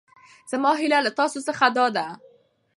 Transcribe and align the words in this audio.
زما 0.51 0.71
هېله 0.81 0.99
له 1.05 1.11
تاسو 1.19 1.39
څخه 1.47 1.65
دا 1.77 1.85
ده. 1.95 2.07